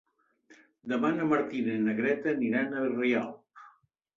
Demà 0.93 1.11
na 1.17 1.27
Martina 1.33 1.75
i 1.81 1.83
na 1.89 1.95
Greta 2.01 2.33
aniran 2.35 2.73
a 2.81 2.87
Rialp. 2.89 3.65